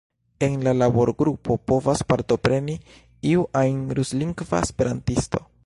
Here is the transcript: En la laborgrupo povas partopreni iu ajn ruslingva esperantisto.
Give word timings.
En 0.45 0.53
la 0.67 0.71
laborgrupo 0.77 1.57
povas 1.73 2.01
partopreni 2.13 2.79
iu 3.35 3.45
ajn 3.63 3.79
ruslingva 4.01 4.67
esperantisto. 4.69 5.47